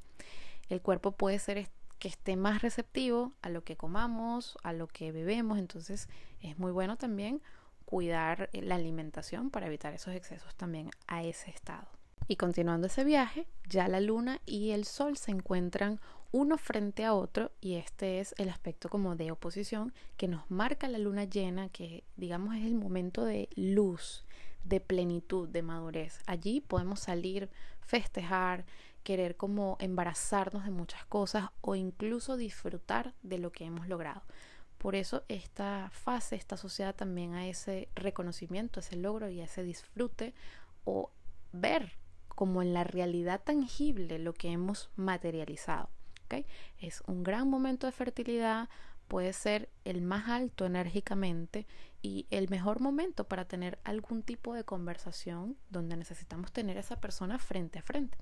El 0.69 0.83
cuerpo 0.83 1.13
puede 1.13 1.39
ser 1.39 1.69
que 2.01 2.09
esté 2.09 2.35
más 2.35 2.63
receptivo 2.63 3.35
a 3.41 3.51
lo 3.51 3.63
que 3.63 3.77
comamos, 3.77 4.59
a 4.65 4.73
lo 4.73 4.89
que 4.89 5.13
bebemos, 5.13 5.61
entonces 5.61 6.09
es 6.41 6.59
muy 6.59 6.73
bueno 6.73 6.97
también 6.97 7.41
cuidar 7.85 8.51
la 8.53 8.75
alimentación 8.75 9.51
para 9.51 9.69
evitar 9.69 9.95
esos 9.95 10.13
excesos 10.13 10.57
también 10.57 10.91
a 11.07 11.23
ese 11.23 11.53
estado. 11.53 12.00
Y 12.31 12.37
continuando 12.37 12.87
ese 12.87 13.03
viaje, 13.03 13.49
ya 13.69 13.89
la 13.89 13.99
luna 13.99 14.41
y 14.47 14.71
el 14.71 14.85
sol 14.85 15.17
se 15.17 15.33
encuentran 15.33 15.99
uno 16.31 16.59
frente 16.59 17.05
a 17.05 17.13
otro 17.13 17.51
y 17.61 17.75
este 17.75 18.21
es 18.21 18.37
el 18.39 18.51
aspecto 18.51 18.89
como 18.89 19.17
de 19.17 19.33
oposición 19.33 19.93
que 20.17 20.29
nos 20.29 20.49
marca 20.49 20.87
la 20.87 20.99
luna 20.99 21.25
llena 21.25 21.71
que 21.71 22.05
digamos 22.17 22.55
es 22.55 22.67
el 22.67 22.77
momento 22.77 23.25
de 23.25 23.49
luz, 23.57 24.25
de 24.63 24.79
plenitud, 24.79 25.49
de 25.49 25.63
madurez. 25.63 26.21
Allí 26.27 26.61
podemos 26.61 27.01
salir, 27.01 27.51
festejar, 27.81 28.65
querer 29.03 29.37
como 29.37 29.77
embarazarnos 29.81 30.65
de 30.65 30.71
muchas 30.71 31.05
cosas 31.07 31.49
o 31.63 31.75
incluso 31.75 32.37
disfrutar 32.37 33.13
de 33.25 33.39
lo 33.39 33.51
que 33.51 33.65
hemos 33.65 33.89
logrado. 33.89 34.23
Por 34.79 34.95
eso 34.95 35.25
esta 35.27 35.91
fase 35.91 36.37
está 36.37 36.55
asociada 36.55 36.93
también 36.93 37.35
a 37.35 37.49
ese 37.49 37.89
reconocimiento, 37.97 38.79
a 38.79 38.85
ese 38.85 38.95
logro 38.95 39.31
y 39.31 39.41
a 39.41 39.47
ese 39.47 39.65
disfrute 39.65 40.33
o 40.85 41.11
ver 41.51 41.99
como 42.41 42.63
en 42.63 42.73
la 42.73 42.85
realidad 42.85 43.43
tangible 43.45 44.19
lo 44.19 44.33
que 44.33 44.51
hemos 44.51 44.89
materializado. 44.97 45.91
Es 46.79 47.03
un 47.07 47.23
gran 47.23 47.51
momento 47.51 47.87
de 47.87 47.93
fertilidad, 47.93 48.71
puede 49.09 49.35
ser 49.35 49.69
el 49.85 50.01
más 50.01 50.31
alto 50.31 50.65
enérgicamente 50.65 51.67
y 52.01 52.27
el 52.31 52.49
mejor 52.49 52.81
momento 52.81 53.25
para 53.25 53.45
tener 53.45 53.79
algún 53.85 54.23
tipo 54.23 54.55
de 54.55 54.65
conversación 54.65 55.59
donde 55.69 55.99
necesitamos 55.99 56.51
tener 56.51 56.79
a 56.79 56.81
esa 56.81 56.99
persona 56.99 57.39
frente 57.39 57.79
a 57.79 57.83
frente. 57.83 58.17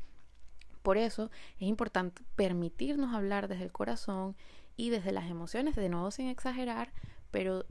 Por 0.82 0.96
eso 0.96 1.30
es 1.60 1.68
importante 1.68 2.20
permitirnos 2.34 3.14
hablar 3.14 3.46
desde 3.46 3.62
el 3.62 3.70
corazón 3.70 4.34
y 4.76 4.90
desde 4.90 5.12
las 5.12 5.30
emociones, 5.30 5.76
de 5.76 5.90
nuevo 5.90 6.10
sin 6.10 6.26
exagerar, 6.26 6.92
pero 7.30 7.66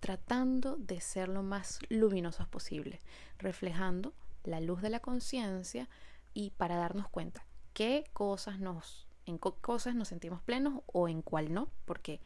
tratando 0.00 0.76
de 0.76 1.02
ser 1.02 1.28
lo 1.28 1.42
más 1.42 1.80
luminosos 1.90 2.48
posible, 2.48 2.98
reflejando 3.36 4.14
la 4.44 4.60
luz 4.60 4.82
de 4.82 4.90
la 4.90 5.00
conciencia 5.00 5.88
y 6.34 6.50
para 6.50 6.76
darnos 6.76 7.08
cuenta 7.08 7.44
qué 7.72 8.04
cosas 8.12 8.58
nos 8.58 9.06
en 9.26 9.38
qué 9.38 9.50
cosas 9.60 9.94
nos 9.94 10.08
sentimos 10.08 10.42
plenos 10.42 10.82
o 10.86 11.08
en 11.08 11.22
cuál 11.22 11.52
no, 11.52 11.70
porque 11.84 12.20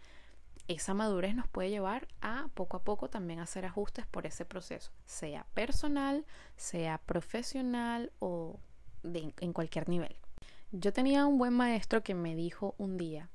esa 0.69 0.95
madurez 0.95 1.35
nos 1.35 1.49
puede 1.49 1.71
llevar 1.71 2.09
a 2.21 2.49
poco 2.55 2.79
a 2.79 2.85
poco 2.85 3.09
también 3.09 3.39
hacer 3.39 3.65
ajustes 3.65 4.07
por 4.07 4.27
ese 4.27 4.45
proceso, 4.45 4.91
sea 5.05 5.47
personal, 5.55 6.25
sea 6.57 6.99
profesional 6.99 8.13
o 8.19 8.59
en 9.05 9.53
cualquier 9.53 9.89
nivel. 9.89 10.17
Yo 10.73 10.93
tenía 10.93 11.27
un 11.27 11.39
buen 11.39 11.53
maestro 11.53 12.03
que 12.03 12.15
me 12.15 12.35
dijo 12.35 12.75
un 12.79 12.97
día, 12.97 13.31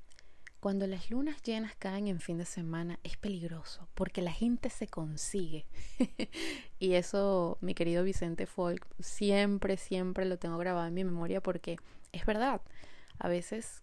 cuando 0.62 0.88
las 0.88 1.10
lunas 1.10 1.42
llenas 1.42 1.76
caen 1.76 2.08
en 2.08 2.22
fin 2.22 2.38
de 2.38 2.46
semana 2.46 3.00
es 3.04 3.18
peligroso 3.18 3.90
porque 3.96 4.22
la 4.22 4.32
gente 4.32 4.70
se 4.70 4.88
consigue. 4.88 5.66
y 6.80 6.94
eso, 6.94 7.58
mi 7.62 7.74
querido 7.74 8.04
Vicente 8.04 8.46
Folk, 8.46 8.88
siempre, 9.00 9.76
siempre 9.76 10.24
lo 10.24 10.38
tengo 10.38 10.58
grabado 10.58 10.88
en 10.88 10.94
mi 10.94 11.04
memoria 11.04 11.42
porque 11.42 11.78
es 12.12 12.26
verdad 12.26 12.62
a 13.18 13.28
veces 13.28 13.82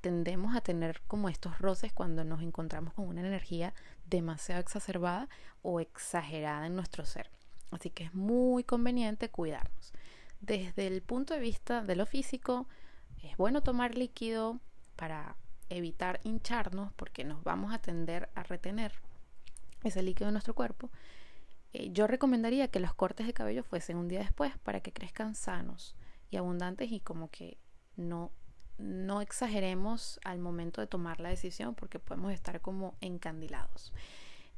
tendemos 0.00 0.54
a 0.54 0.60
tener 0.60 1.00
como 1.06 1.28
estos 1.28 1.58
roces 1.58 1.92
cuando 1.92 2.24
nos 2.24 2.42
encontramos 2.42 2.94
con 2.94 3.08
una 3.08 3.20
energía 3.20 3.74
demasiado 4.06 4.60
exacerbada 4.60 5.28
o 5.62 5.80
exagerada 5.80 6.66
en 6.66 6.76
nuestro 6.76 7.04
ser. 7.04 7.30
Así 7.70 7.90
que 7.90 8.04
es 8.04 8.14
muy 8.14 8.64
conveniente 8.64 9.30
cuidarnos. 9.30 9.92
Desde 10.40 10.86
el 10.86 11.02
punto 11.02 11.34
de 11.34 11.40
vista 11.40 11.82
de 11.82 11.96
lo 11.96 12.06
físico, 12.06 12.66
es 13.22 13.36
bueno 13.36 13.62
tomar 13.62 13.96
líquido 13.96 14.60
para 14.94 15.36
evitar 15.70 16.20
hincharnos 16.24 16.92
porque 16.94 17.24
nos 17.24 17.42
vamos 17.44 17.72
a 17.72 17.78
tender 17.78 18.28
a 18.34 18.42
retener 18.42 18.92
ese 19.84 20.02
líquido 20.02 20.28
en 20.28 20.34
nuestro 20.34 20.54
cuerpo. 20.54 20.90
Eh, 21.72 21.90
yo 21.92 22.06
recomendaría 22.06 22.68
que 22.68 22.80
los 22.80 22.94
cortes 22.94 23.26
de 23.26 23.34
cabello 23.34 23.62
fuesen 23.62 23.96
un 23.96 24.08
día 24.08 24.20
después 24.20 24.56
para 24.58 24.80
que 24.80 24.92
crezcan 24.92 25.34
sanos 25.34 25.94
y 26.30 26.36
abundantes 26.36 26.90
y 26.92 27.00
como 27.00 27.30
que 27.30 27.58
no 27.96 28.32
no 28.78 29.20
exageremos 29.20 30.20
al 30.24 30.38
momento 30.38 30.80
de 30.80 30.86
tomar 30.86 31.18
la 31.20 31.30
decisión 31.30 31.74
porque 31.74 31.98
podemos 31.98 32.32
estar 32.32 32.60
como 32.60 32.94
encandilados. 33.00 33.92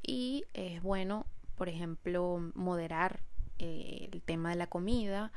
Y 0.02 0.44
es 0.52 0.82
bueno, 0.82 1.26
por 1.56 1.68
ejemplo, 1.68 2.52
moderar 2.54 3.20
eh, 3.58 4.08
el 4.12 4.22
tema 4.22 4.50
de 4.50 4.56
la 4.56 4.66
comida, 4.66 5.32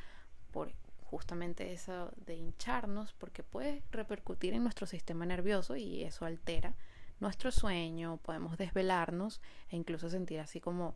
por 0.51 0.73
justamente 1.13 1.71
eso 1.73 2.11
de 2.25 2.35
hincharnos, 2.35 3.13
porque 3.13 3.43
puede 3.43 3.83
repercutir 3.91 4.55
en 4.55 4.63
nuestro 4.63 4.87
sistema 4.87 5.27
nervioso 5.27 5.75
y 5.75 6.03
eso 6.03 6.25
altera 6.25 6.73
nuestro 7.19 7.51
sueño, 7.51 8.17
podemos 8.17 8.57
desvelarnos 8.57 9.39
e 9.69 9.75
incluso 9.75 10.09
sentir 10.09 10.39
así 10.39 10.59
como 10.59 10.95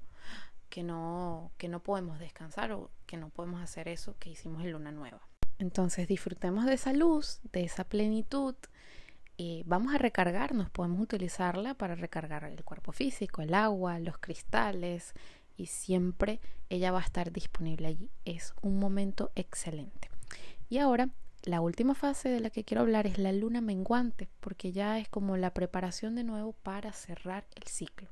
que 0.69 0.81
no, 0.83 1.51
que 1.59 1.69
no 1.69 1.81
podemos 1.81 2.17
descansar 2.17 2.71
o 2.71 2.89
que 3.05 3.15
no 3.15 3.29
podemos 3.29 3.61
hacer 3.61 3.87
eso 3.87 4.15
que 4.17 4.31
hicimos 4.31 4.63
en 4.63 4.71
luna 4.71 4.91
nueva. 4.91 5.21
Entonces 5.59 6.07
disfrutemos 6.07 6.65
de 6.65 6.73
esa 6.73 6.93
luz, 6.93 7.39
de 7.53 7.63
esa 7.63 7.83
plenitud. 7.83 8.55
y 9.39 9.61
vamos 9.67 9.93
a 9.93 9.99
recargarnos, 9.99 10.71
podemos 10.71 10.99
utilizarla 10.99 11.75
para 11.75 11.93
recargar 11.93 12.43
el 12.45 12.63
cuerpo 12.63 12.91
físico, 12.91 13.43
el 13.43 13.53
agua, 13.53 13.99
los 13.99 14.17
cristales 14.17 15.13
y 15.57 15.65
siempre 15.65 16.39
ella 16.69 16.91
va 16.91 16.99
a 16.99 17.03
estar 17.03 17.31
disponible 17.31 17.87
allí. 17.87 18.09
Es 18.23 18.53
un 18.61 18.79
momento 18.79 19.31
excelente. 19.35 20.09
Y 20.69 20.77
ahora, 20.77 21.09
la 21.43 21.61
última 21.61 21.95
fase 21.95 22.29
de 22.29 22.39
la 22.39 22.49
que 22.49 22.63
quiero 22.63 22.81
hablar 22.81 23.07
es 23.07 23.17
la 23.17 23.31
luna 23.31 23.61
menguante, 23.61 24.29
porque 24.39 24.71
ya 24.71 24.99
es 24.99 25.09
como 25.09 25.37
la 25.37 25.53
preparación 25.53 26.15
de 26.15 26.23
nuevo 26.23 26.53
para 26.53 26.93
cerrar 26.93 27.47
el 27.55 27.63
ciclo. 27.63 28.09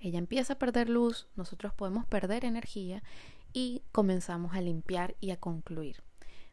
ella 0.00 0.18
empieza 0.18 0.52
a 0.54 0.58
perder 0.58 0.90
luz, 0.90 1.28
nosotros 1.34 1.72
podemos 1.72 2.06
perder 2.06 2.44
energía 2.44 3.02
y 3.54 3.82
comenzamos 3.90 4.54
a 4.54 4.60
limpiar 4.60 5.14
y 5.20 5.30
a 5.30 5.38
concluir. 5.38 6.02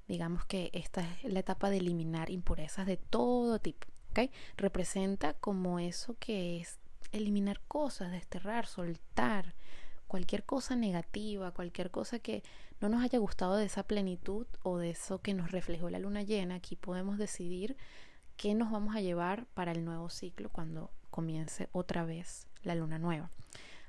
Digamos 0.07 0.45
que 0.45 0.69
esta 0.74 1.01
es 1.01 1.33
la 1.33 1.39
etapa 1.39 1.69
de 1.69 1.77
eliminar 1.77 2.29
impurezas 2.29 2.86
de 2.86 2.98
todo 2.98 3.60
tipo. 3.60 3.88
¿okay? 4.12 4.31
Representa 4.55 5.33
como 5.33 5.79
eso 5.79 6.15
que 6.19 6.60
es 6.62 6.79
eliminar 7.12 7.60
cosas, 7.67 8.12
desterrar, 8.12 8.67
soltar 8.67 9.55
cualquier 10.12 10.44
cosa 10.44 10.75
negativa, 10.75 11.53
cualquier 11.53 11.89
cosa 11.89 12.20
que 12.20 12.44
no 12.82 12.89
nos 12.89 13.01
haya 13.01 13.18
gustado 13.18 13.56
de 13.56 13.63
esa 13.63 13.84
plenitud 13.84 14.46
o 14.62 14.77
de 14.77 14.89
eso 14.89 15.22
que 15.22 15.34
nos 15.34 15.51
reflejó 15.51 15.89
la 15.89 16.00
luna 16.00 16.22
llena. 16.22 16.56
Aquí 16.56 16.75
podemos 16.75 17.18
decidir 17.18 17.77
qué 18.36 18.53
nos 18.53 18.74
vamos 18.74 18.94
a 18.94 19.00
llevar 19.00 19.46
para 19.53 19.72
el 19.72 19.86
nuevo 19.86 20.10
ciclo 20.10 20.50
cuando 20.50 20.91
comience 21.12 21.70
otra 21.72 22.03
vez 22.03 22.46
la 22.62 22.75
luna 22.75 23.00
nueva. 23.00 23.32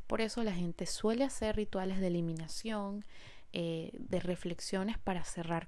Por 0.07 0.21
eso 0.21 0.45
la 0.45 0.53
gente 0.53 0.87
suele 0.87 1.25
hacer 1.25 1.57
rituales 1.57 1.99
de 1.99 2.07
eliminación, 2.07 3.05
eh, 3.53 3.91
de 3.99 4.21
reflexiones 4.21 4.99
para 4.99 5.25
cerrar 5.25 5.67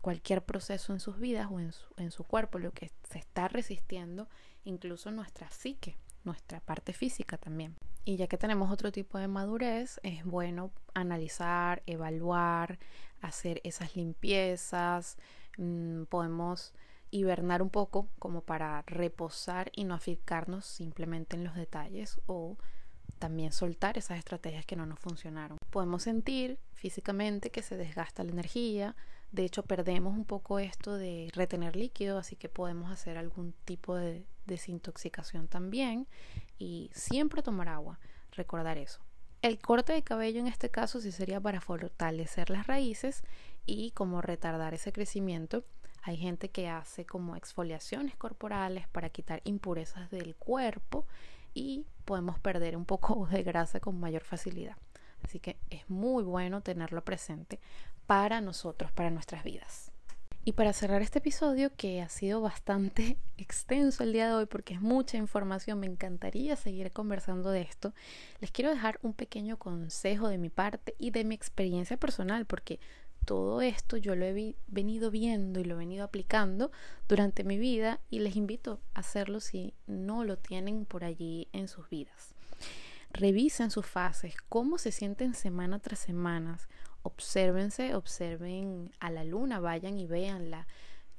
cualquier 0.00 0.42
proceso 0.42 0.92
en 0.92 0.98
sus 0.98 1.20
vidas 1.20 1.46
o 1.48 1.60
en 1.60 1.70
su, 1.70 1.84
en 1.96 2.10
su 2.10 2.24
cuerpo, 2.24 2.58
lo 2.58 2.72
que 2.72 2.90
se 3.08 3.20
está 3.20 3.46
resistiendo, 3.46 4.28
incluso 4.64 5.12
nuestra 5.12 5.48
psique, 5.52 5.96
nuestra 6.24 6.58
parte 6.58 6.92
física 6.92 7.38
también. 7.38 7.76
Y 8.04 8.16
ya 8.16 8.26
que 8.26 8.38
tenemos 8.38 8.70
otro 8.70 8.90
tipo 8.90 9.18
de 9.18 9.28
madurez, 9.28 10.00
es 10.02 10.24
bueno 10.24 10.72
analizar, 10.94 11.82
evaluar, 11.86 12.78
hacer 13.20 13.60
esas 13.64 13.94
limpiezas, 13.94 15.16
mm, 15.56 16.04
podemos 16.04 16.74
hibernar 17.12 17.62
un 17.62 17.70
poco 17.70 18.08
como 18.18 18.40
para 18.40 18.82
reposar 18.82 19.70
y 19.74 19.84
no 19.84 19.94
aficarnos 19.94 20.64
simplemente 20.64 21.36
en 21.36 21.44
los 21.44 21.54
detalles 21.54 22.20
o 22.26 22.56
también 23.18 23.52
soltar 23.52 23.98
esas 23.98 24.18
estrategias 24.18 24.66
que 24.66 24.74
no 24.74 24.86
nos 24.86 24.98
funcionaron. 24.98 25.58
Podemos 25.70 26.02
sentir 26.02 26.58
físicamente 26.72 27.50
que 27.50 27.62
se 27.62 27.76
desgasta 27.76 28.24
la 28.24 28.32
energía, 28.32 28.96
de 29.32 29.44
hecho 29.44 29.62
perdemos 29.62 30.14
un 30.14 30.24
poco 30.24 30.58
esto 30.58 30.96
de 30.96 31.30
retener 31.34 31.74
líquido, 31.74 32.18
así 32.18 32.36
que 32.36 32.48
podemos 32.48 32.90
hacer 32.90 33.16
algún 33.16 33.54
tipo 33.64 33.96
de 33.96 34.26
desintoxicación 34.46 35.48
también 35.48 36.06
y 36.58 36.90
siempre 36.92 37.42
tomar 37.42 37.68
agua, 37.68 37.98
recordar 38.32 38.78
eso. 38.78 39.00
El 39.40 39.58
corte 39.58 39.92
de 39.92 40.02
cabello 40.02 40.38
en 40.38 40.46
este 40.46 40.70
caso 40.70 41.00
sí 41.00 41.10
sería 41.10 41.40
para 41.40 41.60
fortalecer 41.60 42.50
las 42.50 42.66
raíces 42.66 43.24
y 43.66 43.90
como 43.92 44.20
retardar 44.20 44.74
ese 44.74 44.92
crecimiento 44.92 45.64
hay 46.02 46.16
gente 46.16 46.50
que 46.50 46.68
hace 46.68 47.06
como 47.06 47.36
exfoliaciones 47.36 48.16
corporales 48.16 48.88
para 48.88 49.08
quitar 49.08 49.40
impurezas 49.44 50.10
del 50.10 50.34
cuerpo 50.36 51.06
y 51.54 51.86
podemos 52.04 52.38
perder 52.38 52.76
un 52.76 52.84
poco 52.84 53.26
de 53.30 53.42
grasa 53.42 53.80
con 53.80 53.98
mayor 53.98 54.24
facilidad. 54.24 54.76
Así 55.22 55.38
que 55.38 55.56
es 55.70 55.88
muy 55.88 56.24
bueno 56.24 56.60
tenerlo 56.62 57.04
presente 57.04 57.60
para 58.06 58.40
nosotros, 58.40 58.92
para 58.92 59.10
nuestras 59.10 59.44
vidas. 59.44 59.92
Y 60.44 60.52
para 60.52 60.72
cerrar 60.72 61.02
este 61.02 61.20
episodio, 61.20 61.70
que 61.76 62.02
ha 62.02 62.08
sido 62.08 62.40
bastante 62.40 63.16
extenso 63.38 64.02
el 64.02 64.12
día 64.12 64.26
de 64.26 64.34
hoy 64.34 64.46
porque 64.46 64.74
es 64.74 64.80
mucha 64.80 65.16
información, 65.16 65.78
me 65.78 65.86
encantaría 65.86 66.56
seguir 66.56 66.90
conversando 66.90 67.50
de 67.50 67.62
esto, 67.62 67.94
les 68.40 68.50
quiero 68.50 68.70
dejar 68.70 68.98
un 69.02 69.12
pequeño 69.12 69.56
consejo 69.56 70.28
de 70.28 70.38
mi 70.38 70.48
parte 70.48 70.96
y 70.98 71.10
de 71.10 71.22
mi 71.22 71.36
experiencia 71.36 71.96
personal 71.96 72.44
porque 72.44 72.80
todo 73.24 73.60
esto 73.60 73.96
yo 73.96 74.16
lo 74.16 74.24
he 74.24 74.56
venido 74.66 75.12
viendo 75.12 75.60
y 75.60 75.64
lo 75.64 75.76
he 75.76 75.78
venido 75.78 76.04
aplicando 76.04 76.72
durante 77.08 77.44
mi 77.44 77.56
vida 77.56 78.00
y 78.10 78.18
les 78.18 78.34
invito 78.34 78.80
a 78.94 79.00
hacerlo 79.00 79.38
si 79.38 79.74
no 79.86 80.24
lo 80.24 80.38
tienen 80.38 80.86
por 80.86 81.04
allí 81.04 81.46
en 81.52 81.68
sus 81.68 81.88
vidas. 81.88 82.34
Revisen 83.12 83.70
sus 83.70 83.86
fases, 83.86 84.34
cómo 84.48 84.76
se 84.78 84.90
sienten 84.90 85.34
semana 85.34 85.78
tras 85.78 86.00
semana. 86.00 86.58
Obsérvense, 87.02 87.94
observen 87.94 88.92
a 89.00 89.10
la 89.10 89.24
luna, 89.24 89.60
vayan 89.60 89.98
y 89.98 90.06
véanla. 90.06 90.66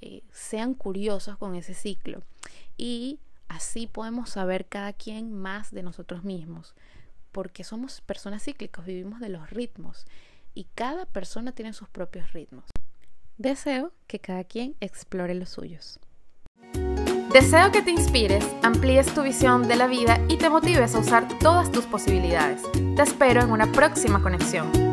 Eh, 0.01 0.23
sean 0.31 0.73
curiosos 0.73 1.37
con 1.37 1.55
ese 1.55 1.73
ciclo. 1.73 2.21
Y 2.77 3.19
así 3.47 3.87
podemos 3.87 4.29
saber 4.29 4.65
cada 4.65 4.93
quien 4.93 5.33
más 5.33 5.71
de 5.71 5.83
nosotros 5.83 6.23
mismos. 6.23 6.73
Porque 7.31 7.63
somos 7.63 8.01
personas 8.01 8.43
cíclicas, 8.43 8.85
vivimos 8.85 9.19
de 9.19 9.29
los 9.29 9.49
ritmos 9.49 10.05
y 10.53 10.65
cada 10.75 11.05
persona 11.05 11.51
tiene 11.51 11.73
sus 11.73 11.89
propios 11.89 12.31
ritmos. 12.33 12.65
Deseo 13.37 13.91
que 14.07 14.19
cada 14.19 14.43
quien 14.43 14.75
explore 14.79 15.33
los 15.33 15.49
suyos. 15.49 15.99
Deseo 17.33 17.71
que 17.71 17.81
te 17.81 17.89
inspires, 17.89 18.45
amplíes 18.61 19.11
tu 19.15 19.23
visión 19.23 19.67
de 19.67 19.75
la 19.75 19.87
vida 19.87 20.23
y 20.29 20.37
te 20.37 20.51
motives 20.51 20.93
a 20.93 20.99
usar 20.99 21.27
todas 21.39 21.71
tus 21.71 21.85
posibilidades. 21.85 22.61
Te 22.95 23.01
espero 23.01 23.41
en 23.41 23.49
una 23.49 23.71
próxima 23.71 24.21
conexión. 24.21 24.92